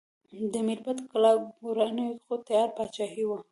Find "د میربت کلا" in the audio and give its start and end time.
0.51-1.31